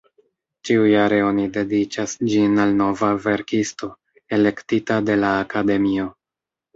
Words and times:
Ĉiujare 0.67 1.17
oni 1.25 1.43
dediĉas 1.57 2.15
ĝin 2.31 2.63
al 2.63 2.73
nova 2.79 3.09
verkisto, 3.25 3.89
elektita 4.39 4.97
de 5.11 5.19
la 5.25 5.35
Akademio. 5.43 6.07